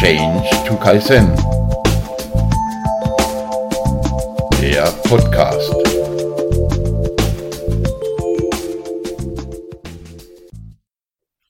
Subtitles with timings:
[0.00, 1.26] Change to Kaizen.
[4.58, 5.74] Der Podcast.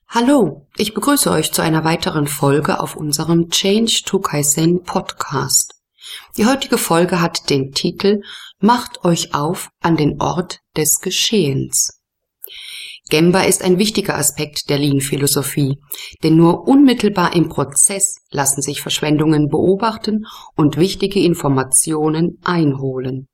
[0.09, 5.80] Hallo, ich begrüße euch zu einer weiteren Folge auf unserem Change to Kaizen Podcast.
[6.37, 8.23] Die heutige Folge hat den Titel
[8.59, 12.01] Macht euch auf an den Ort des Geschehens.
[13.10, 15.78] Gemba ist ein wichtiger Aspekt der Lean-Philosophie,
[16.23, 23.27] denn nur unmittelbar im Prozess lassen sich Verschwendungen beobachten und wichtige Informationen einholen.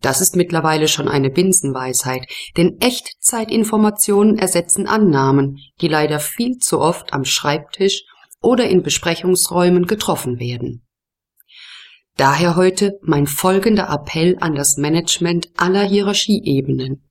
[0.00, 7.12] Das ist mittlerweile schon eine Binsenweisheit, denn Echtzeitinformationen ersetzen Annahmen, die leider viel zu oft
[7.12, 8.04] am Schreibtisch
[8.40, 10.86] oder in Besprechungsräumen getroffen werden.
[12.16, 17.08] Daher heute mein folgender Appell an das Management aller Hierarchieebenen.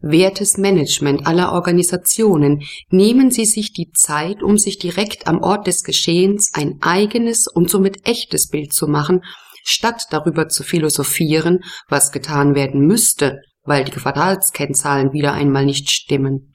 [0.00, 5.82] Wertes Management aller Organisationen, nehmen Sie sich die Zeit, um sich direkt am Ort des
[5.82, 9.22] Geschehens ein eigenes und somit echtes Bild zu machen,
[9.64, 16.52] statt darüber zu philosophieren, was getan werden müsste, weil die Quartalskennzahlen wieder einmal nicht stimmen.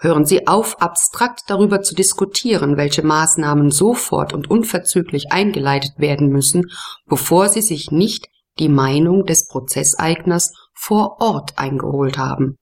[0.00, 6.70] Hören Sie auf, abstrakt darüber zu diskutieren, welche Maßnahmen sofort und unverzüglich eingeleitet werden müssen,
[7.06, 8.28] bevor Sie sich nicht
[8.60, 12.56] die Meinung des Prozesseigners vor Ort eingeholt haben.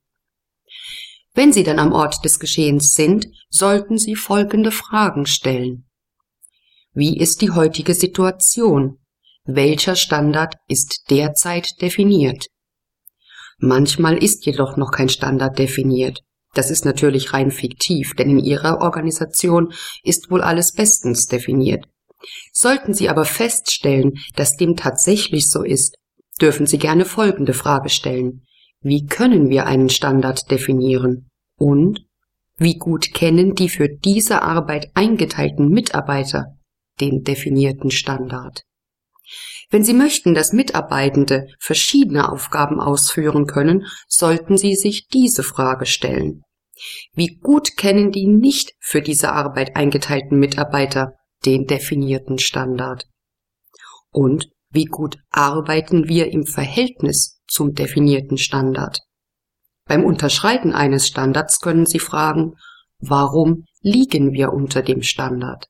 [1.35, 5.87] Wenn Sie dann am Ort des Geschehens sind, sollten Sie folgende Fragen stellen.
[6.95, 8.99] Wie ist die heutige Situation?
[9.45, 12.47] Welcher Standard ist derzeit definiert?
[13.59, 16.21] Manchmal ist jedoch noch kein Standard definiert.
[16.55, 21.85] Das ist natürlich rein fiktiv, denn in Ihrer Organisation ist wohl alles bestens definiert.
[22.51, 25.97] Sollten Sie aber feststellen, dass dem tatsächlich so ist,
[26.41, 28.43] dürfen Sie gerne folgende Frage stellen.
[28.81, 31.29] Wie können wir einen Standard definieren?
[31.59, 32.07] Und
[32.57, 36.57] wie gut kennen die für diese Arbeit eingeteilten Mitarbeiter
[37.01, 38.63] den definierten Standard?
[39.71, 46.43] Wenn Sie möchten, dass Mitarbeitende verschiedene Aufgaben ausführen können, sollten Sie sich diese Frage stellen.
[47.15, 53.07] Wie gut kennen die nicht für diese Arbeit eingeteilten Mitarbeiter den definierten Standard?
[54.11, 59.01] Und wie gut arbeiten wir im Verhältnis zum definierten Standard.
[59.87, 62.53] Beim Unterschreiten eines Standards können Sie fragen,
[62.99, 65.67] warum liegen wir unter dem Standard?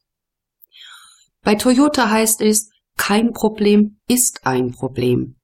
[1.42, 5.36] Bei Toyota heißt es, kein Problem ist ein Problem.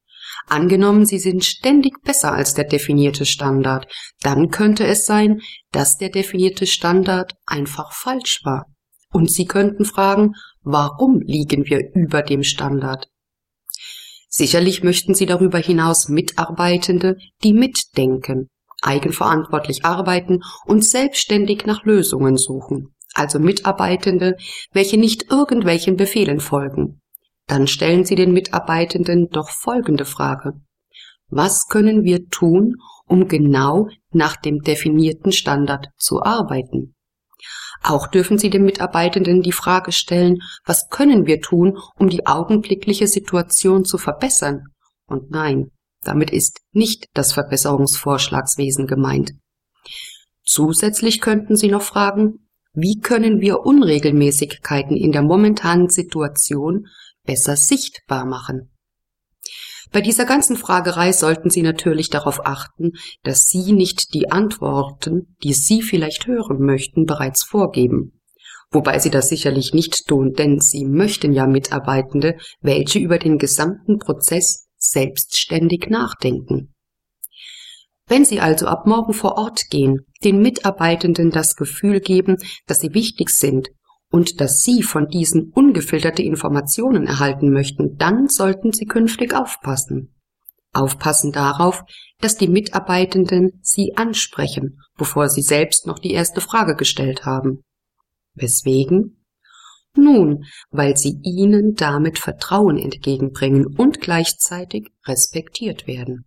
[0.46, 3.86] Angenommen, Sie sind ständig besser als der definierte Standard,
[4.22, 5.40] dann könnte es sein,
[5.70, 8.66] dass der definierte Standard einfach falsch war.
[9.10, 13.11] Und Sie könnten fragen, warum liegen wir über dem Standard?
[14.34, 18.48] Sicherlich möchten Sie darüber hinaus Mitarbeitende, die mitdenken,
[18.80, 24.38] eigenverantwortlich arbeiten und selbstständig nach Lösungen suchen, also Mitarbeitende,
[24.72, 27.02] welche nicht irgendwelchen Befehlen folgen.
[27.46, 30.54] Dann stellen Sie den Mitarbeitenden doch folgende Frage.
[31.28, 32.76] Was können wir tun,
[33.06, 36.94] um genau nach dem definierten Standard zu arbeiten?
[37.82, 43.08] Auch dürfen Sie den Mitarbeitenden die Frage stellen, was können wir tun, um die augenblickliche
[43.08, 44.66] Situation zu verbessern?
[45.06, 45.70] Und nein,
[46.02, 49.32] damit ist nicht das Verbesserungsvorschlagswesen gemeint.
[50.44, 56.86] Zusätzlich könnten Sie noch fragen, wie können wir Unregelmäßigkeiten in der momentanen Situation
[57.24, 58.71] besser sichtbar machen?
[59.92, 62.92] Bei dieser ganzen Fragerei sollten Sie natürlich darauf achten,
[63.22, 68.20] dass Sie nicht die Antworten, die Sie vielleicht hören möchten, bereits vorgeben.
[68.70, 73.98] Wobei Sie das sicherlich nicht tun, denn Sie möchten ja Mitarbeitende, welche über den gesamten
[73.98, 76.74] Prozess selbstständig nachdenken.
[78.06, 82.94] Wenn Sie also ab morgen vor Ort gehen, den Mitarbeitenden das Gefühl geben, dass sie
[82.94, 83.68] wichtig sind
[84.12, 90.14] und dass Sie von diesen ungefilterte Informationen erhalten möchten, dann sollten Sie künftig aufpassen.
[90.74, 91.82] Aufpassen darauf,
[92.20, 97.64] dass die Mitarbeitenden Sie ansprechen, bevor Sie selbst noch die erste Frage gestellt haben.
[98.34, 99.24] Weswegen?
[99.96, 106.26] Nun, weil Sie ihnen damit Vertrauen entgegenbringen und gleichzeitig respektiert werden.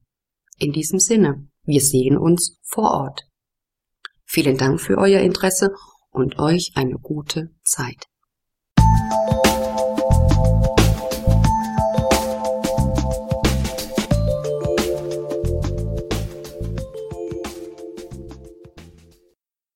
[0.57, 3.21] In diesem Sinne, wir sehen uns vor Ort.
[4.23, 5.71] Vielen Dank für euer Interesse
[6.15, 8.07] und euch eine gute Zeit.